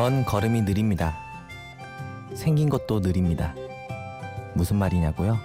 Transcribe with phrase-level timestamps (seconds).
[0.00, 1.14] 전 걸음이 느립니다.
[2.32, 3.54] 생긴 것도 느립니다.
[4.54, 5.38] 무슨 말이냐고요?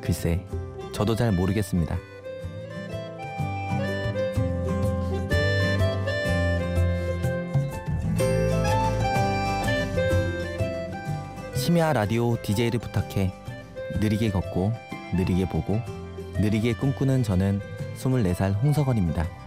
[0.00, 0.46] 글쎄,
[0.92, 1.98] 저도 잘 모르겠습니다.
[11.56, 13.32] 심야 라디오 DJ를 부탁해
[13.98, 14.72] 느리게 걷고
[15.16, 15.80] 느리게 보고
[16.34, 17.60] 느리게 꿈꾸는 저는
[17.96, 19.43] 24살 홍석원입니다.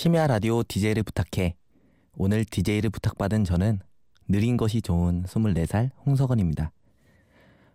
[0.00, 1.56] 심야 라디오 DJ를 부탁해.
[2.16, 3.80] 오늘 DJ를 부탁받은 저는
[4.28, 6.70] 느린 것이 좋은 24살 홍석원입니다.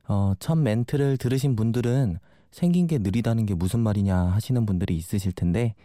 [0.08, 5.76] 어, 첫 멘트를 들으신 분들은 생긴 게 느리다는 게 무슨 말이냐 하시는 분들이 있으실 텐데,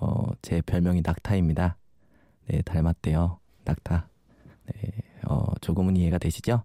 [0.00, 1.76] 어, 제 별명이 낙타입니다.
[2.48, 3.38] 네, 닮았대요.
[3.64, 4.08] 낙타.
[4.66, 4.90] 네,
[5.28, 6.64] 어, 조금은 이해가 되시죠?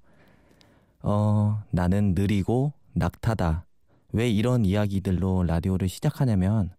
[1.03, 3.67] 어, 나는 느리고 낙타다.
[4.11, 6.72] 왜 이런 이야기들로 라디오를 시작하냐면,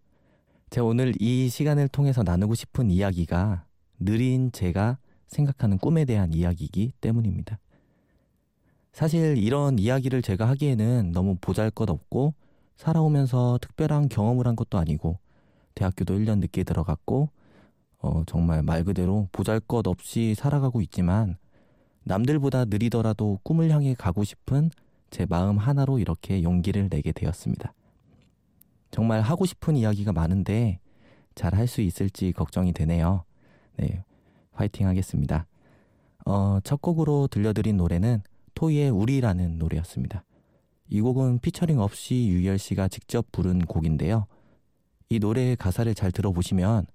[0.75, 3.65] 제가 오늘 이 시간을 통해서 나누고 싶은 이야기가
[4.01, 7.61] 느린 제가 생각하는 꿈에 대한 이야기이기 때문입니다.
[8.93, 12.35] 사실 이런 이야기를 제가 하기에는 너무 보잘 것 없고
[12.77, 15.21] 살아오면서 특별한 경험을 한 것도 아니고
[15.77, 17.29] 대학교도 1년 늦게 들어갔고
[18.01, 21.37] 어, 정말 말 그대로 보잘 것 없이 살아가고 있지만
[22.03, 24.73] 남들보다 느리더라도 꿈을 향해 가고 싶은
[25.11, 27.73] 제 마음 하나로 이렇게 용기를 내게 되었습니다.
[28.95, 30.79] 정말 하고 싶은 이야기가 많은데
[31.35, 33.25] 잘 할 수 있을지 걱정이 되네요.
[33.77, 34.05] 네,
[34.53, 35.49] 화이팅 하겠습니다.
[36.25, 38.23] 어, 첫 곡으로 들려드린 노래는
[38.55, 40.23] 토이의 우리라는 노래였습니다.
[40.89, 44.27] 이 곡은 피처링 없이 유열 씨가 직접 부른 곡인데요.
[45.09, 46.87] 이 노래의 가사를 잘 들어보시면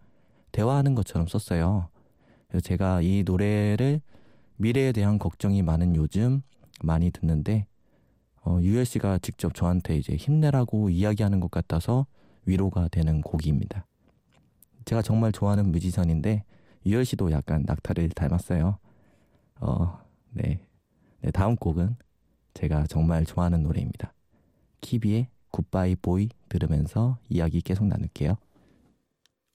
[0.54, 1.90] 대화하는 것처럼 썼어요.
[2.64, 4.00] 제가 이 노래를
[4.56, 6.44] 미래에 대한 걱정이 많은 요즘
[6.81, 7.68] 많이 듣는데
[8.50, 12.08] 어, 유열 씨가 직접 저한테 이제 힘내라고 이야기하는 것 같아서
[12.46, 13.86] 위로가 되는 곡입니다.
[14.86, 16.44] 제가 정말 좋아하는 뮤지션인데
[16.84, 18.80] 유열 씨도 약간 낙타를 닮았어요.
[19.60, 20.00] 어,
[20.32, 20.66] 네.
[21.22, 21.96] 네, 다음 곡은
[22.56, 24.16] 제가 정말 좋아하는 노래입니다.
[24.81, 28.36] 키비의 굿바이 보이 들으면서 이야기 계속 나눌게요.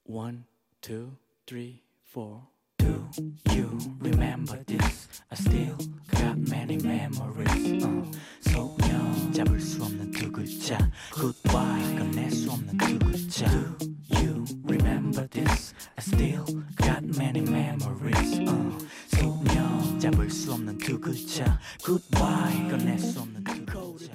[0.05, 0.45] One,
[0.81, 1.17] two,
[1.47, 2.43] three, four.
[2.85, 5.09] Do you remember this?
[5.31, 5.77] I still
[6.13, 7.83] got many memories.
[7.83, 8.05] Uh,
[8.41, 10.77] 소년 잡을 수 없는 두 글자.
[11.15, 13.49] Goodbye 꺼낼 수 없는 두 글자.
[13.49, 15.73] Do you remember this?
[15.97, 16.45] I still
[16.77, 18.41] got many memories.
[18.41, 21.59] Uh, 소년 잡을 수 없는 두 글자.
[21.85, 24.13] Goodbye 꺼낼 수 없는 두 글자.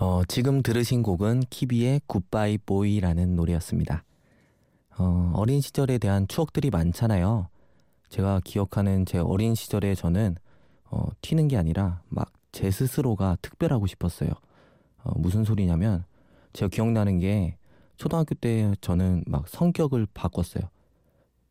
[0.00, 4.04] 어, 지금 들으신 곡은 키비의 굿바이 보이라는 노래였습니다.
[4.98, 7.48] 어, 어린 시절에 대한 추억들이 많잖아요.
[8.08, 10.36] 제가 기억하는 제 어린 시절에 저는
[10.90, 14.30] 어, 튀는 게 아니라 막 제 스스로가 특별하고 싶었어요.
[15.04, 16.04] 어, 무슨 소리냐면
[16.52, 17.56] 제가 기억나는 게
[17.96, 20.64] 초등학교 때 저는 막 성격을 바꿨어요.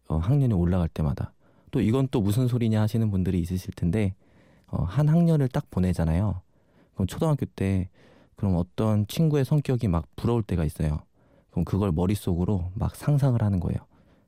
[0.10, 1.34] 어, 학년이 올라갈 때마다.
[1.72, 4.16] 또 이건 또 무슨 소리냐 하시는 분들이 있으실 텐데
[4.68, 6.42] 어, 한 학년을 딱 보내잖아요.
[6.94, 7.90] 그럼 초등학교 때
[8.36, 11.00] 그럼 어떤 친구의 성격이 막 부러울 때가 있어요.
[11.58, 13.80] 그럼 그걸 머릿속으로 막 상상을 하는 거예요.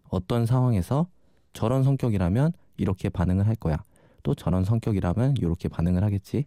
[0.09, 1.06] 어떤 상황에서
[1.53, 3.84] 저런 성격이라면 이렇게 반응을 할 거야.
[4.23, 6.45] 또 저런 성격이라면 이렇게 반응을 하겠지.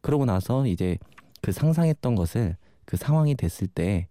[0.00, 0.96] 그러고 나서 이제
[1.42, 4.08] 그 상상했던 것을 그 상황이 됐을 때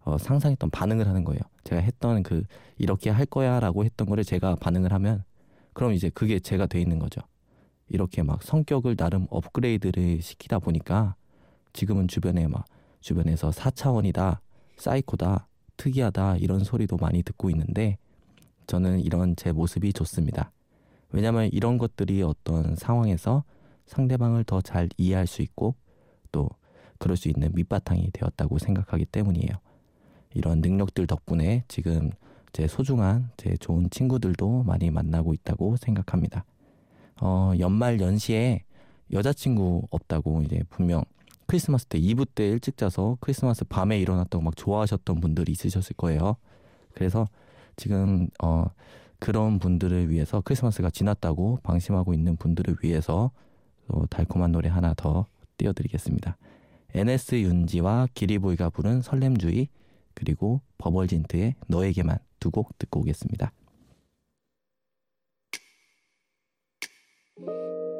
[0.00, 1.40] 어, 상상했던 반응을 하는 거예요.
[1.64, 2.42] 제가 했던 그
[2.76, 5.24] 이렇게 할 거야라고 했던 거를 제가 반응을 하면
[5.72, 7.22] 그럼 이제 그게 제가 돼 있는 거죠.
[7.88, 11.14] 이렇게 막 성격을 나름 업그레이드를 시키다 보니까
[11.72, 12.66] 지금은 주변에 막
[13.00, 14.40] 주변에서 4차원이다,
[14.76, 17.98] 사이코다, 특이하다 이런 소리도 많이 듣고 있는데
[18.66, 20.50] 저는 이런 제 모습이 좋습니다.
[21.10, 23.44] 왜냐하면 이런 것들이 어떤 상황에서
[23.86, 25.74] 상대방을 더 잘 이해할 수 있고
[26.32, 26.48] 또
[26.98, 29.52] 그럴 수 있는 밑바탕이 되었다고 생각하기 때문이에요.
[30.32, 32.10] 이런 능력들 덕분에 지금
[32.52, 36.44] 제 소중한 제 좋은 친구들도 많이 만나고 있다고 생각합니다.
[37.20, 38.64] 어, 연말 연시에
[39.12, 41.04] 여자친구 없다고 이제 분명
[41.46, 46.36] 크리스마스 때 이브 때 일찍 자서 크리스마스 밤에 일어났다고 막 좋아하셨던 분들이 있으셨을 거예요.
[46.94, 47.26] 그래서
[47.76, 48.66] 지금 어
[49.18, 53.30] 그런 분들을 위해서 크리스마스가 지났다고 방심하고 있는 분들을 위해서
[53.88, 55.26] 또 달콤한 노래 하나 더
[55.58, 56.36] 띄워드리겠습니다.
[56.94, 59.68] NS 윤지와 기리보이가 부른 설렘주의
[60.14, 63.52] 그리고 버벌진트의 너에게만 두 곡 듣고 오겠습니다.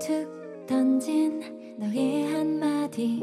[0.00, 1.40] 툭 던진
[1.78, 2.43] 너의 한
[2.94, 3.20] 마디?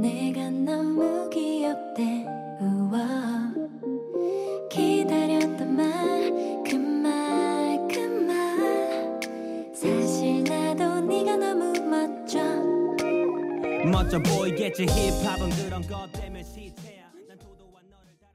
[0.00, 2.26] 내가 너무 귀엽대.
[2.60, 3.54] 우와.
[4.68, 6.66] 기다렸던 말그말
[7.88, 9.20] 그 말.
[9.72, 12.40] 사실 나도 네가 너무 멋져.
[13.88, 14.86] 멋져 보이겠지.
[14.86, 17.04] 힙합은 그런 것 때문에 시체야.
[17.28, 18.34] 난 도도한 너를 따라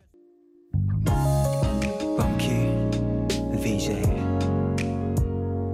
[2.18, 2.72] Bunky,
[3.62, 4.02] VJ,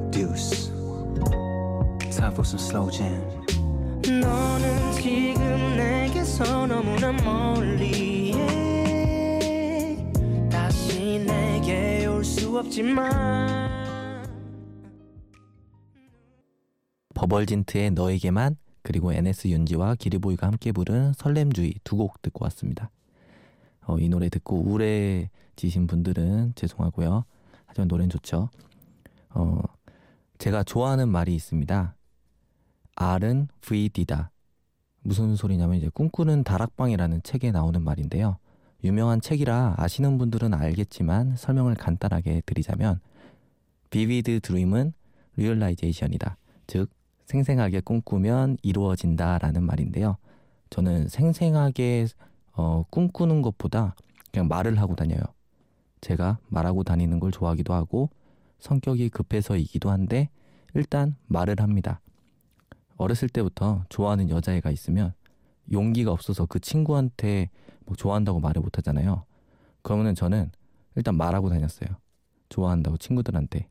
[0.09, 0.71] Deuce.
[2.09, 3.48] Time for some slow jam.
[4.21, 9.97] 너는 지금 내게서 너무나 멀리 해
[10.49, 13.69] 다시 내게 올 수 없지만
[17.13, 22.89] 버벌진트의 너에게만 그리고 NS 윤지와 기리보이가 함께 부른 설렘주의 두 곡 듣고 왔습니다.
[23.85, 27.25] 어, 이 노래 듣고 우울해지신 분들은 죄송하고요.
[27.65, 28.49] 하지만 노래는 좋죠.
[29.31, 29.61] 어,
[30.37, 31.95] 제가 좋아하는 말이 있습니다.
[32.99, 34.29] R은 VD다.
[35.01, 38.37] 무슨 소리냐면 이제 꿈꾸는 다락방이라는 책에 나오는 말인데요.
[38.83, 42.99] 유명한 책이라 아시는 분들은 알겠지만 설명을 간단하게 드리자면
[43.89, 44.93] vivid dream은
[45.37, 46.37] realization이다.
[46.67, 46.89] 즉
[47.25, 50.17] 생생하게 꿈꾸면 이루어진다라는 말인데요.
[50.69, 52.07] 저는 생생하게
[52.51, 53.95] 어, 꿈꾸는 것보다
[54.31, 55.21] 그냥 말을 하고 다녀요.
[56.01, 58.09] 제가 말하고 다니는 걸 좋아하기도 하고
[58.59, 60.29] 성격이 급해서이기도 한데
[60.73, 62.01] 일단 말을 합니다.
[62.99, 65.13] 어렸을 때부터 좋아하는 여자애가 있으면
[65.71, 67.49] 용기가 없어서 그 친구한테
[67.85, 69.23] 뭐 좋아한다고 말을 못 하잖아요.
[69.81, 70.51] 그러면은 저는
[70.95, 71.89] 일단 말하고 다녔어요.
[72.49, 73.67] 좋아한다고 친구들한테.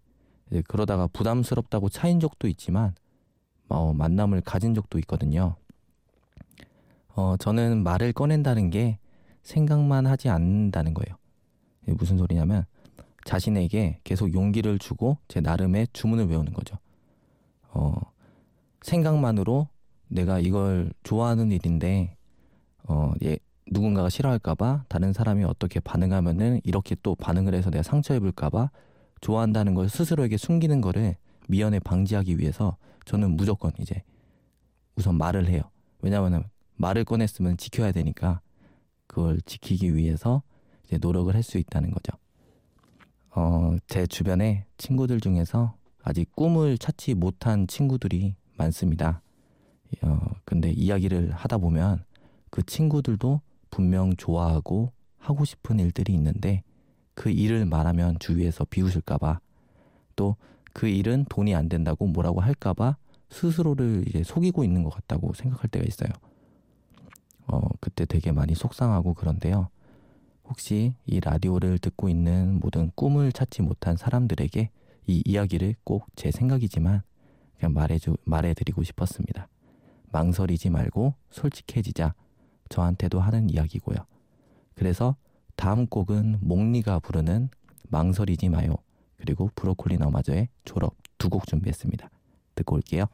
[0.50, 2.94] 이제 그러다가 부담스럽다고 차인 적도 있지만
[3.69, 5.56] 어, 만남을 가진 적도 있거든요.
[7.14, 8.98] 어, 저는 말을 꺼낸다는 게
[9.42, 11.16] 생각만 하지 않는다는 거예요.
[11.98, 12.64] 무슨 소리냐면
[13.26, 16.78] 자신에게 계속 용기를 주고 제 나름의 주문을 외우는 거죠.
[17.70, 18.00] 어,
[18.82, 19.69] 생각만으로
[20.08, 22.16] 내가 이걸 좋아하는 일인데
[22.84, 23.38] 어, 예,
[23.70, 28.70] 누군가가 싫어할까봐 다른 사람이 어떻게 반응하면은 이렇게 또 반응을 해서 내가 상처 입을까봐
[29.20, 31.16] 좋아한다는 걸 스스로에게 숨기는 거를
[31.48, 34.02] 미연에 방지하기 위해서 저는 무조건 이제
[34.96, 35.62] 우선 말을 해요.
[36.00, 36.44] 왜냐하면
[36.76, 38.40] 말을 꺼냈으면 지켜야 되니까
[39.06, 40.42] 그걸 지키기 위해서
[40.86, 42.12] 이제 노력을 할 수 있다는 거죠.
[43.31, 49.22] 어, 제 주변에 친구들 중에서 아직 꿈을 찾지 못한 친구들이 많습니다.
[50.02, 52.05] 어, 근데 이야기를 하다 보면
[52.50, 53.40] 그 친구들도
[53.70, 56.62] 분명 좋아하고 하고 싶은 일들이 있는데
[57.14, 59.40] 그 일을 말하면 주위에서 비웃을까봐
[60.16, 60.37] 또
[60.78, 62.96] 그 일은 돈이 안 된다고 뭐라고 할까봐
[63.31, 66.08] 스스로를 이제 속이고 있는 것 같다고 생각할 때가 있어요.
[67.49, 69.70] 어, 그때 되게 많이 속상하고 그런데요.
[70.44, 74.70] 혹시 이 라디오를 듣고 있는 모든 꿈을 찾지 못한 사람들에게
[75.08, 77.02] 이 이야기를 꼭 제 생각이지만
[77.58, 79.49] 그냥 말해주, 말해드리고 싶었습니다.
[80.12, 82.14] 망설이지 말고 솔직해지자.
[82.69, 83.96] 저한테도 하는 이야기고요.
[84.75, 85.16] 그래서
[85.56, 87.48] 다음 곡은 몽니가 부르는
[87.88, 88.77] 망설이지 마요.
[89.17, 92.08] 그리고 브로콜리 너마저의 졸업 두 곡 준비했습니다.
[92.55, 93.06] 듣고 올게요.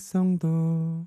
[0.00, 1.06] 가능성도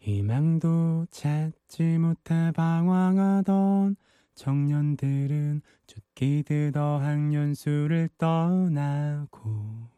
[0.00, 3.96] 희망도 찾지 못해 방황하던
[4.34, 9.88] 청년들은 죽기듯 어학연수를 떠나고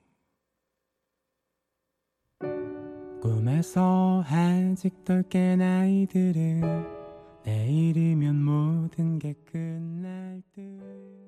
[3.23, 6.61] 꿈에서 아직도 깬 아이들은
[7.45, 11.28] 내일이면 모든 게 끝날 듯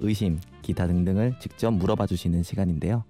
[0.00, 3.04] 의심, 기타 등등을 직접 물어봐 주시는 시간인데요.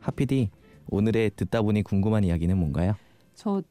[0.00, 0.50] 하피디,
[0.88, 2.94] 오늘의 듣다 보니 궁금한 이야기는 뭔가요?
[3.34, 3.62] 저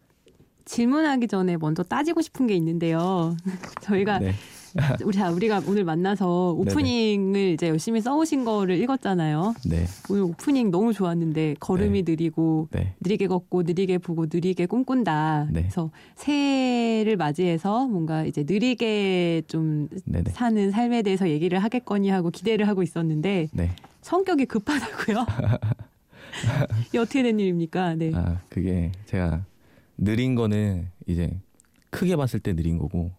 [0.65, 3.35] 질문하기 전에 먼저 따지고 싶은 게 있는데요.
[3.81, 4.33] 저희가 네.
[5.03, 6.71] 우리 자 우리가 오늘 만나서 네네.
[6.71, 9.53] 오프닝을 이제 열심히 써오신 거를 읽었잖아요.
[9.65, 9.85] 네.
[10.09, 12.93] 오늘 오프닝 너무 좋았는데 걸음이 느리고 네.
[13.01, 15.47] 느리게 걷고 느리게 보고 느리게 꿈꾼다.
[15.51, 15.61] 네.
[15.61, 20.31] 그래서 새해를 맞이해서 뭔가 이제 느리게 좀 네네.
[20.31, 23.71] 사는 삶에 대해서 얘기를 하겠거니 하고 기대를 하고 있었는데 네.
[24.01, 25.25] 성격이 급하다고요.
[26.87, 27.95] 이게 어떻게 된 일입니까?
[27.95, 28.11] 네.
[28.15, 29.45] 아, 그게 제가
[29.97, 31.31] 느린 거는 이제
[31.89, 33.11] 크게 봤을 때 느린 거고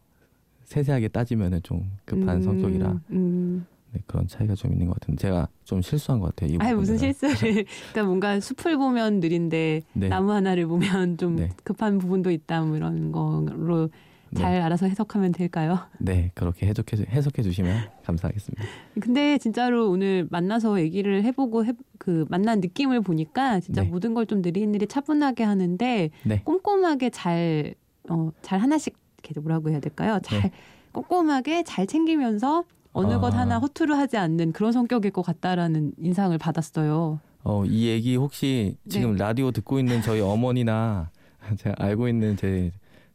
[0.73, 3.67] 세세하게 따지면은 좀 급한 음, 성격이라 음.
[3.93, 6.55] 네, 그런 차이가 좀 있는 것 같은데 제가 좀 실수한 것 같아요.
[6.55, 6.97] 이 아니 무슨.
[6.97, 7.37] 실수를?
[7.93, 10.09] 그러니까 뭔가 숲을 보면 느린데 네.
[10.09, 11.51] 나무 하나를 보면 좀 네.
[11.63, 13.91] 급한 부분도 있다 뭐 이런 거로
[14.31, 14.41] 네.
[14.41, 15.79] 잘 알아서 해석하면 될까요?
[15.99, 18.65] 네, 그렇게 해석해, 해석해 주시면 감사하겠습니다.
[18.99, 23.89] 근데 진짜로 오늘 만나서 얘기를 해보고 해, 그 만난 느낌을 보니까 진짜 네.
[23.91, 26.41] 모든 걸 좀 느릿느릿 차분하게 하는데 네.
[26.45, 27.75] 꼼꼼하게 잘,
[28.09, 30.19] 어, 잘 하나씩 이렇게 뭐라고 해야 될까요?
[30.23, 30.51] 잘 네.
[30.93, 33.21] 꼼꼼하게 잘 챙기면서 어느 아.
[33.21, 37.21] 것 하나 허투루 하지 않는 그런 성격일 것 같다라는 인상을 받았어요.
[37.45, 39.19] 어, 이 얘기 혹시 지금 네.
[39.19, 41.11] 라디오 듣고 있는 저희 어머니나
[41.57, 42.71] 제가 알고 있는 제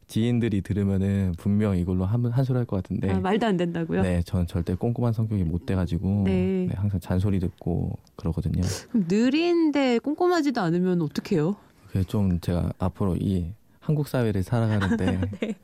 [0.08, 3.10] 지인들이 들으면은 분명 이걸로 한, 한 소리 할 것 같은데.
[3.10, 4.02] 아, 말도 안 된다고요?
[4.02, 6.66] 네, 저는 절대 꼼꼼한 성격이 못 돼가지고 네.
[6.68, 8.62] 네, 항상 잔소리 듣고 그러거든요.
[8.90, 11.56] 그럼 느린데 꼼꼼하지도 않으면 어떡해요?
[11.86, 15.54] 그게 좀 제가 앞으로 이 한국 사회를 살아가는데 네.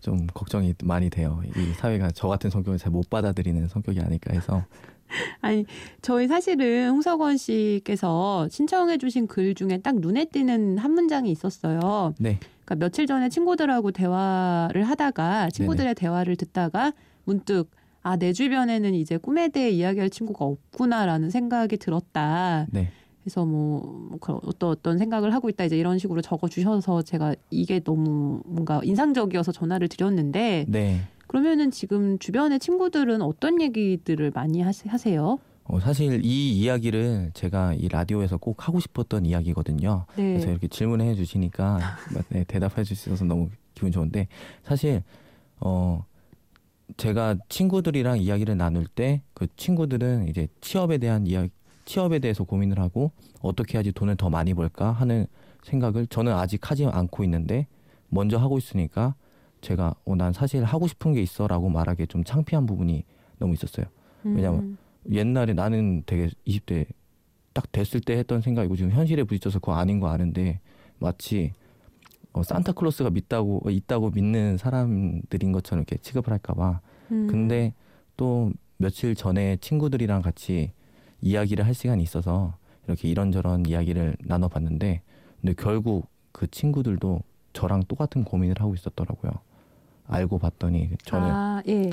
[0.00, 1.42] 좀 걱정이 많이 돼요.
[1.56, 4.64] 이 사회가 저 같은 성격을 잘 못 받아들이는 성격이 아닐까 해서
[5.40, 5.64] 아니
[6.02, 12.14] 저희 사실은 홍석원 씨께서 신청해 주신 글 중에 딱 눈에 띄는 한 문장이 있었어요.
[12.18, 16.92] 네, 그러니까 며칠 전에 친구들하고 대화를 하다가 친구들의 대화를 듣다가
[17.24, 17.70] 문득
[18.02, 22.66] 아 내 주변에는 이제 꿈에 대해 이야기할 친구가 없구나라는 생각이 들었다.
[22.70, 22.90] 네,
[23.28, 27.78] 그래서 뭐, 뭐 어떤 어떤 생각을 하고 있다 이제 이런 식으로 적어 주셔서 제가 이게
[27.80, 31.02] 너무 뭔가 인상적이어서 전화를 드렸는데 네.
[31.26, 35.38] 그러면은 지금 주변의 친구들은 어떤 얘기들을 많이 하세- 하세요?
[35.64, 40.06] 어, 사실 이 이야기를 제가 이 라디오에서 꼭 하고 싶었던 이야기거든요.
[40.16, 40.32] 네.
[40.32, 41.80] 그래서 이렇게 질문해 주시니까
[42.30, 44.26] 네, 대답해 주셔서 너무 기분 좋은데
[44.62, 45.02] 사실
[45.60, 46.02] 어
[46.96, 51.50] 제가 친구들이랑 이야기를 나눌 때 그 친구들은 이제 취업에 대한 이야기
[51.88, 55.26] 취업에 대해서 고민을 하고 어떻게 해야지 돈을 더 많이 벌까 하는
[55.62, 57.66] 생각을 저는 아직 하지 않고 있는데
[58.10, 59.14] 먼저 하고 있으니까
[59.62, 63.04] 제가 어 난 사실 하고 싶은 게 있어라고 말하기에 좀 창피한 부분이
[63.38, 63.86] 너무 있었어요.
[64.22, 64.78] 왜냐면 음.
[65.10, 66.86] 옛날에 나는 되게 20대
[67.54, 70.60] 딱 됐을 때 했던 생각이고 지금 현실에 부딪혀서 그거 아닌 거 아는데
[70.98, 71.52] 마치
[72.32, 76.80] 어, 산타클로스가 믿다고 어, 있다고 믿는 사람들인 것처럼 이렇게 취급을 할까봐.
[77.12, 77.26] 음.
[77.28, 77.72] 근데
[78.16, 80.72] 또 며칠 전에 친구들이랑 같이
[81.20, 82.56] 이야기를 할 시간이 있어서
[82.86, 85.02] 이렇게 이런저런 이야기를 나눠봤는데
[85.40, 87.20] 근데 결국 그 친구들도
[87.52, 89.32] 저랑 똑같은 고민을 하고 있었더라고요.
[90.06, 91.90] 알고 봤더니 저는 아, 예.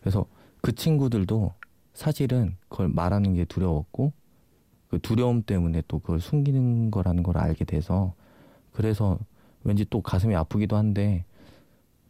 [0.00, 0.26] 그래서
[0.60, 1.52] 그 친구들도
[1.92, 4.12] 사실은 그걸 말하는 게 두려웠고
[4.88, 8.14] 그 두려움 때문에 또 그걸 숨기는 거라는 걸 알게 돼서
[8.72, 9.18] 그래서
[9.62, 11.24] 왠지 또 가슴이 아프기도 한데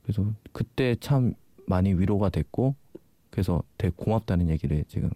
[0.02, 1.34] 그래서 그때 참
[1.66, 2.74] 많이 위로가 됐고
[3.30, 5.10] 그래서 되게 고맙다는 얘기를 지금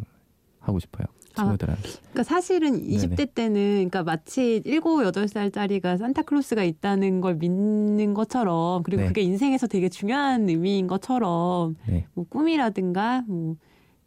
[0.60, 7.36] 하고 싶어요 아, 친구들한테 그러니까 사실은 20대 때는 그러니까 마치 7, 8살짜리가 산타클로스가 있다는 걸
[7.36, 9.08] 믿는 것처럼 그리고 네.
[9.08, 12.06] 그게 인생에서 되게 중요한 의미인 것처럼 네.
[12.14, 13.56] 뭐 꿈이라든가 뭐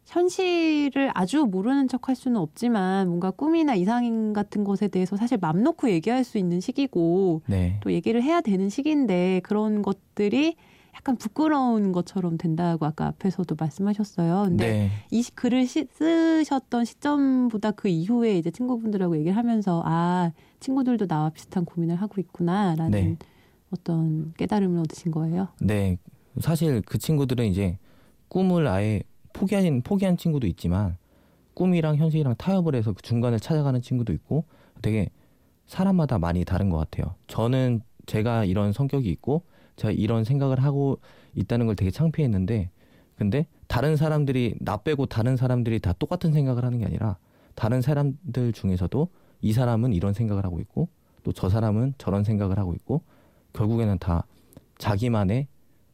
[0.06, 5.62] 현실을 아주 모르는 척 할 수는 없지만 뭔가 꿈이나 이상 같은 것에 대해서 사실 맘
[5.62, 7.78] 놓고 얘기할 수 있는 시기고 네.
[7.80, 10.56] 또 얘기를 해야 되는 시기인데 그런 것들이
[10.94, 14.42] 약간 부끄러운 것처럼 된다고 아까 앞에서도 말씀하셨어요.
[14.48, 14.90] 근데 네.
[15.10, 21.30] 이 시- 글을 시, 쓰셨던 시점보다 그 이후에 이제 친구분들하고 얘기를 하면서 아 친구들도 나와
[21.30, 23.16] 비슷한 고민을 하고 있구나라는 네.
[23.72, 25.48] 어떤 깨달음을 얻으신 거예요.
[25.60, 25.96] 네.
[26.40, 27.78] 사실 그 친구들은 이제
[28.28, 30.96] 꿈을 아예 포기한 포기한 친구도 있지만
[31.54, 34.44] 꿈이랑 현실이랑 타협을 해서 그 중간을 찾아가는 친구도 있고
[34.82, 35.08] 되게
[35.66, 37.14] 사람마다 많이 다른 것 같아요.
[37.28, 39.42] 저는 제가 이런 성격이 있고
[39.82, 40.98] 제가 이런 생각을 하고
[41.34, 42.70] 있다는 걸 되게 창피했는데
[43.16, 47.16] 근데 다른 사람들이 나 빼고 다른 사람들이 다 똑같은 생각을 하는 게 아니라
[47.54, 49.08] 다른 사람들 중에서도
[49.42, 50.88] 이 사람은 이런 생각을 하고 있고
[51.24, 53.02] 또 저 사람은 저런 생각을 하고 있고
[53.52, 54.24] 결국에는 다
[54.78, 55.46] 자기만의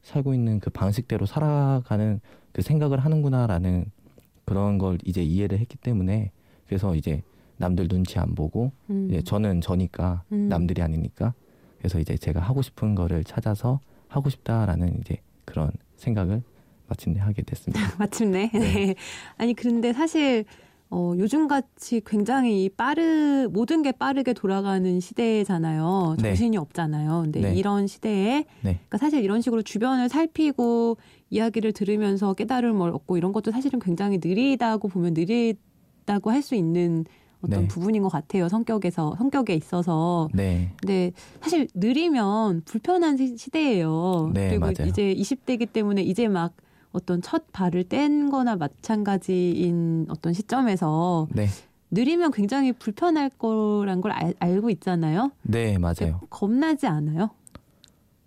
[0.03, 2.21] 살고 있는 그 방식대로 살아가는
[2.53, 3.91] 그 생각을 하는구나라는
[4.45, 6.31] 그런 걸 이제 이해를 했기 때문에
[6.67, 7.23] 그래서 이제
[7.59, 9.09] 남들 눈치 안 보고 음.
[9.11, 10.49] 이제 저는 저니까 음.
[10.49, 11.35] 남들이 아니니까
[11.79, 16.43] 그래서 이제 제가 하고 싶은 거를 찾아서 하고 싶다라는 이제 그런 생각을
[16.89, 17.81] 마침내 하게 됐습니다.
[17.99, 18.51] 마침내.
[18.53, 18.59] 네.
[18.59, 18.95] 네.
[19.37, 20.45] 아니 그런데 사실
[20.91, 26.17] 어, 요즘 같이 굉장히 빠르 모든 게 빠르게 돌아가는 시대잖아요.
[26.17, 26.23] 네.
[26.23, 27.23] 정신이 없잖아요.
[27.25, 27.55] 근데 네.
[27.55, 28.81] 이런 시대에 네.
[28.87, 30.97] 그러니까 사실 이런 식으로 주변을 살피고
[31.29, 37.05] 이야기를 들으면서 깨달음을 얻고 이런 것도 사실은 굉장히 느리다고 보면 느리다고 할 수 있는
[37.43, 37.69] 어떤 네.
[37.69, 38.49] 부분인 것 같아요.
[38.49, 40.29] 성격에서 성격에 있어서.
[40.35, 44.31] 네, 근데 사실 느리면 불편한 시- 시대예요.
[44.35, 44.89] 네, 그리고 맞아요.
[44.89, 46.53] 이제 20대이기 때문에 이제 막
[46.93, 51.47] 어떤 첫 발을 뗀 거나 마찬가지인 어떤 시점에서 네,
[51.91, 55.31] 느리면 굉장히 불편할 거란 걸 알, 알고 있잖아요.
[55.43, 56.21] 네 맞아요.
[56.31, 57.31] 겁나지 않아요?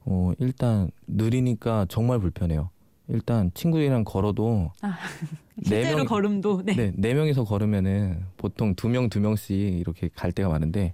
[0.05, 2.69] 어, 일단 느리니까 정말 불편해요.
[3.07, 4.95] 일단 친구들이랑 걸어도 아, 네
[5.63, 6.73] 실제로 명- 걸음도 네.
[6.75, 10.93] 네, 네 명이서 걸으면은 보통 두 명 두 명씩 이렇게 갈 때가 많은데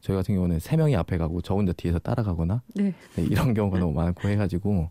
[0.00, 2.94] 저희 같은 경우는 세 명이 앞에 가고 저 혼자 뒤에서 따라가거나 네.
[3.16, 4.88] 네, 이런 경우가 너무 많고 해 가지고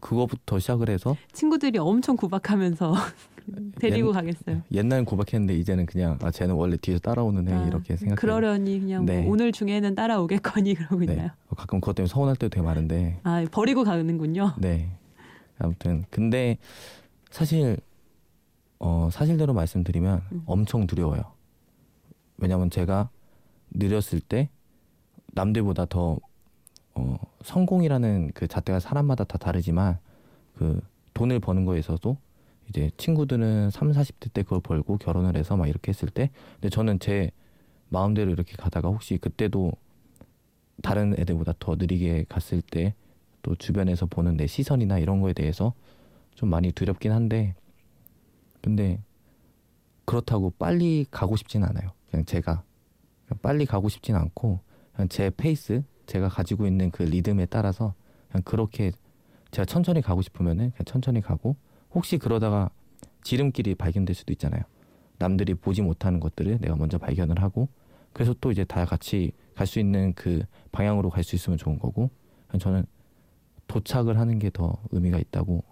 [0.00, 2.94] 그거부터 시작을 해서 친구들이 엄청 구박하면서
[3.78, 4.62] 데리고 옛- 가겠어요.
[4.72, 8.16] 옛날엔 고백했는데 이제는 그냥 아 쟤는 원래 뒤에서 따라오는 애 아, 이렇게 생각.
[8.16, 9.24] 그러려니 그냥 뭐 네.
[9.28, 11.12] 오늘 중에는 따라오겠거니 그러고 네.
[11.12, 11.30] 있나요?
[11.48, 13.20] 어, 가끔 그것 때문에 서운할 때도 되게 많은데.
[13.22, 14.54] 아 버리고 가는군요.
[14.58, 14.90] 네.
[15.58, 16.58] 아무튼 근데
[17.30, 17.76] 사실
[18.78, 20.42] 어 사실대로 말씀드리면 음.
[20.46, 21.22] 엄청 두려워요.
[22.38, 23.10] 왜냐면 제가
[23.70, 24.50] 느렸을 때
[25.32, 26.18] 남들보다 더
[26.94, 29.98] 어, 성공이라는 그 잣대가 사람마다 다 다르지만
[30.56, 30.80] 그
[31.14, 32.16] 돈을 버는 거에 있어도
[32.68, 36.98] 이제 친구들은 3, 40대 때 그걸 벌고 결혼을 해서 막 이렇게 했을 때 근데 저는
[36.98, 37.30] 제
[37.88, 39.72] 마음대로 이렇게 가다가 혹시 그때도
[40.82, 42.94] 다른 애들보다 더 느리게 갔을 때
[43.46, 45.72] 또 주변에서 보는 내 시선이나 이런 거에 대해서
[46.34, 47.54] 좀 많이 두렵긴 한데
[48.66, 49.00] 근데
[50.06, 51.92] 그렇다고 빨리 가고 싶진 않아요.
[52.10, 52.64] 그냥 제가
[53.24, 54.58] 그냥 빨리 가고 싶진 않고
[54.92, 57.94] 그냥 제 페이스 제가 가지고 있는 그 리듬에 따라서
[58.28, 58.90] 그냥 그렇게
[59.52, 61.54] 제가 천천히 가고 싶으면은 그냥 천천히 가고
[61.94, 62.68] 혹시 그러다가
[63.22, 64.62] 지름길이 발견될 수도 있잖아요.
[65.18, 67.68] 남들이 보지 못하는 것들을 내가 먼저 발견을 하고
[68.12, 72.10] 그래서 또 이제 다 같이 갈 수 있는 그 방향으로 갈 수 있으면 좋은 거고
[72.48, 72.84] 그냥 저는
[73.68, 75.62] 도착을 하는 게 더 의미가 있다고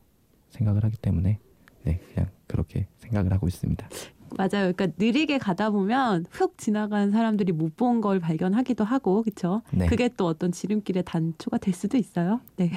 [0.50, 1.40] 생각을 하기 때문에
[1.84, 3.88] 네 그냥 그렇게 생각을 하고 있습니다.
[4.36, 4.72] 맞아요.
[4.72, 9.62] 그러니까 느리게 가다 보면 훅 지나간 사람들이 못 본 걸 발견하기도 하고 그렇죠.
[9.72, 12.40] 네, 그게 또 어떤 지름길의 단초가 될 수도 있어요.
[12.56, 12.72] 네.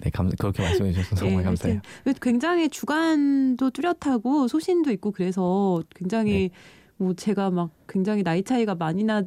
[0.00, 1.80] 네 감, 그렇게 말씀해 주셔서 정말 예, 감사해요.
[2.22, 6.50] 굉장히 주관도 뚜렷하고 소신도 있고 그래서 굉장히 네.
[6.96, 9.22] 뭐 제가 막 굉장히 나이 차이가 많이 나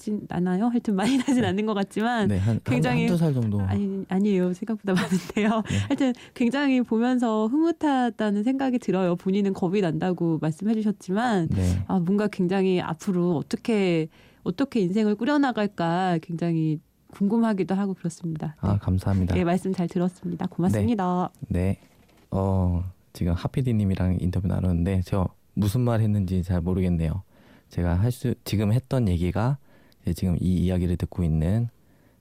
[0.00, 0.66] 진 않아요.
[0.68, 3.60] 하여튼 많이 나진 않는 것 같지만 네, 한, 굉장히- 한 두 살 정도.
[3.60, 4.52] 아니 아니에요.
[4.54, 5.62] 생각보다 많은데요.
[5.68, 5.78] 네.
[5.88, 9.14] 하여튼 굉장히 보면서 흐뭇하다는 생각이 들어요.
[9.16, 14.08] 본인은 겁이 난다고 말씀해 주셨지만 네, 아 뭔가 굉장히 앞으로 어떻게
[14.42, 16.80] 어떻게 인생을 꾸려나갈까 굉장히
[17.12, 18.56] 궁금하기도 하고 그렇습니다.
[18.60, 19.34] 아 감사합니다.
[19.34, 20.46] 네, 말씀 잘 들었습니다.
[20.46, 21.30] 고맙습니다.
[21.48, 21.76] 네.
[22.30, 27.22] 어, 지금 하피디님이랑 인터뷰 나눴는데 제가 무슨 말 했는지 잘 모르겠네요.
[27.68, 29.58] 제가 할 수, 지금 했던 얘기가
[30.14, 31.68] 지금 이 이야기를 듣고 있는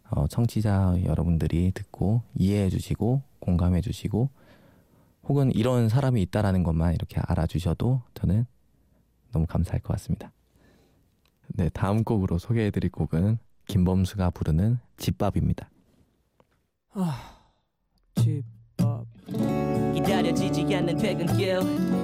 [0.09, 4.29] 어, 청취자 여러분들이 듣고 이해해 주시고 공감해 주시고
[5.23, 8.45] 혹은 이런 사람이 있다라는 것만 이렇게 알아주셔도 저는
[9.31, 10.31] 너무 감사할 것 같습니다.
[11.49, 13.37] 네, 다음 곡으로 소개해 드릴 곡은
[13.67, 15.69] 김범수가 부르는 집밥입니다.
[18.15, 18.58] 집밥
[20.03, 21.59] 기다려지지 않는 퇴근길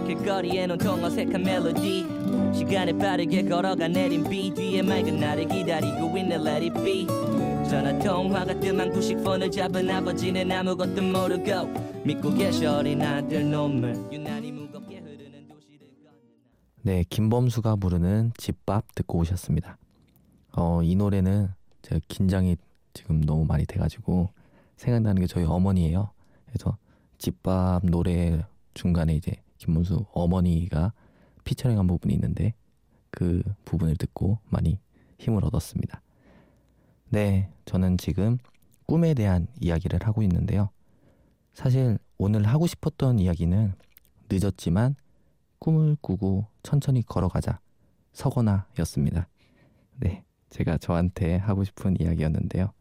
[0.05, 2.05] 길거리에 온통 어색한 멜로디.
[2.53, 7.07] 시간을 빠르게 걸어가 내린 비 뒤에 맑은 나를 기다리고 있는 Let it be.
[7.69, 14.11] 전화 통화가 뜸한 90폰을 잡은 아버지는 아무것도 모르고 믿고 계셔 어린 아들 놈을.
[14.11, 15.87] 유난히 무겁게 흐르는 도시를
[16.83, 19.77] 네, 김범수가 부르는 집밥 듣고 오셨습니다.
[20.51, 21.49] 어, 이 노래는
[21.81, 22.57] 제가 긴장이
[22.93, 24.29] 지금 너무 많이 돼가지고
[24.77, 26.11] 생각나는 게 저희 어머니예요.
[26.45, 26.77] 그래서
[27.17, 30.93] 집밥 노래 중간에 이제 김범수 어머니가
[31.43, 32.53] 피처링한 부분이 있는데
[33.09, 34.79] 그 부분을 듣고 많이
[35.17, 36.01] 힘을 얻었습니다.
[37.09, 38.37] 네, 저는 지금
[38.85, 40.69] 꿈에 대한 이야기를 하고 있는데요.
[41.53, 43.73] 사실 오늘 하고 싶었던 이야기는
[44.29, 44.95] 늦었지만
[45.59, 47.59] 꿈을 꾸고 천천히 걸어가자
[48.11, 49.27] 서거나 였습니다.
[49.97, 52.71] 네, 제가 저한테 하고 싶은 이야기였는데요.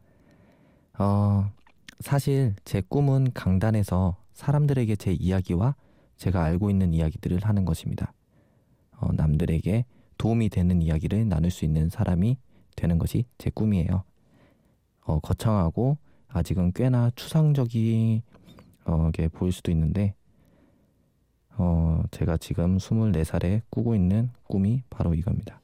[0.97, 1.51] 어,
[1.99, 5.75] 사실 제 꿈은 강단에서 사람들에게 제 이야기와
[6.17, 8.13] 제가 알고 있는 이야기들을 하는 것입니다.
[8.91, 9.85] 어, 남들에게
[10.17, 12.37] 도움이 되는 이야기를 나눌 수 있는 사람이
[12.75, 14.03] 되는 것이 제 꿈이에요.
[15.01, 18.21] 어, 거창하고 아직은 꽤나 추상적이게
[19.33, 20.13] 보일 수도 있는데
[21.57, 25.61] 어, 제가 지금 24살에 꾸고 있는 꿈이 바로 이겁니다.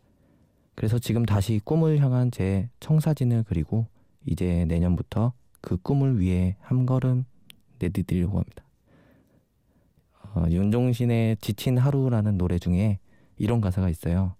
[0.75, 3.85] 그래서 지금 다시 꿈을 향한 제 청사진을 그리고
[4.25, 7.25] 이제 내년부터 그 꿈을 위해 한 걸음
[7.81, 8.63] 내디디려고 합니다.
[10.35, 12.99] 어, 윤종신의 지친 하루라는 노래 중에
[13.37, 14.35] 이런 가사가 있어요.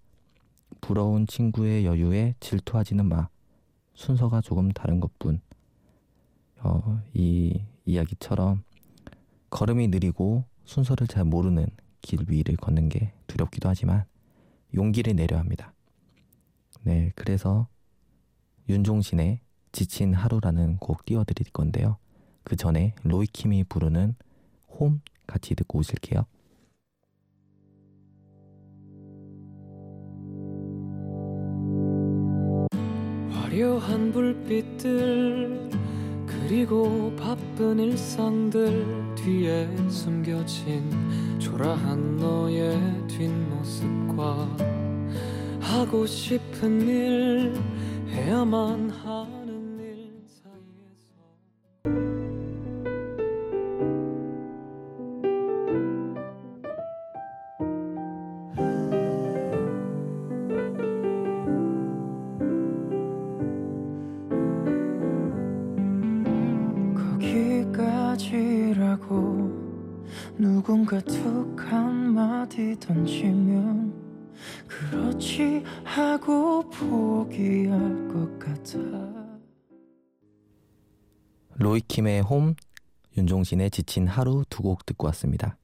[0.79, 3.29] 부러운 친구의 여유에 질투하지는 마.
[3.93, 5.41] 순서가 조금 다른 것뿐.
[6.59, 8.63] 어, 이 이야기처럼
[9.49, 11.67] 걸음이 느리고 순서를 잘 모르는
[12.01, 14.05] 길 위를 걷는 게 두렵기도 하지만
[14.73, 15.73] 용기를 내려 합니다.
[16.83, 17.67] 네, 그래서
[18.69, 19.39] 윤종신의
[19.71, 21.97] 지친 하루라는 곡 띄워드릴 건데요.
[22.43, 24.15] 그 전에 로이킴이 부르는
[24.69, 26.25] 홈 같이 듣고 오실게요.
[33.31, 35.69] 화려한 불빛들
[36.25, 42.77] 그리고 바쁜 일상들 뒤에 숨겨진 초라한 너의
[43.07, 44.57] 뒷모습과
[45.59, 47.53] 하고 싶은 일
[48.09, 49.40] 해야만 하
[68.91, 69.61] 거기까지라고
[70.37, 73.93] 누군가 툭 한마디 던지면
[74.67, 78.79] 그렇지 하고 포기할 것 같아
[81.55, 82.55] 로이킴의 홈,
[83.17, 85.57] 윤종신의 지친 하루 두 곡 듣고 왔습니다.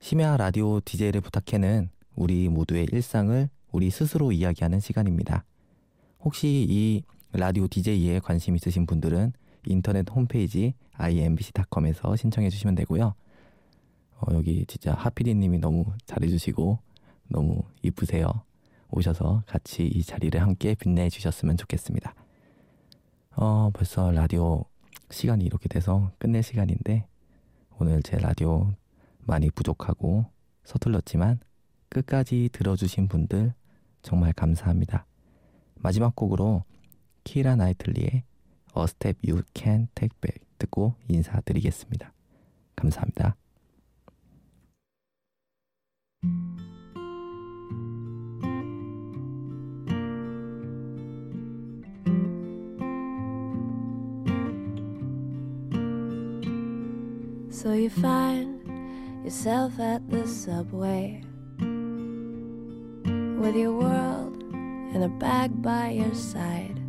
[0.00, 5.44] 심야 라디오 DJ를 부탁해는 우리 모두의 일상을 우리 스스로 이야기하는 시간입니다.
[6.20, 9.32] 혹시 이 라디오 DJ에 관심 있으신 분들은
[9.66, 13.14] 인터넷 홈페이지 imbc.com에서 신청해 주시면 되고요.
[14.16, 16.78] 어, 여기 진짜 하피디님이 너무 잘해주시고
[17.28, 18.28] 너무 이쁘세요.
[18.90, 22.14] 오셔서 같이 이 자리를 함께 빛내 주셨으면 좋겠습니다.
[23.36, 24.64] 어, 벌써 라디오
[25.10, 27.06] 시간이 이렇게 돼서 끝낼 시간인데
[27.78, 28.72] 오늘 제 라디오
[29.18, 30.26] 많이 부족하고
[30.64, 31.40] 서툴렀지만
[31.88, 33.54] 끝까지 들어주신 분들
[34.02, 35.06] 정말 감사합니다.
[35.74, 36.62] 마지막 곡으로
[37.24, 38.22] 키라 나이틀리의
[38.75, 42.13] A Step You Can Take Back 듣고 인사드리겠습니다.
[42.75, 43.35] 감사합니다.
[57.51, 58.61] So you find
[59.23, 61.21] yourself at the subway
[61.59, 64.41] with your world
[64.93, 66.82] in a bag by your side.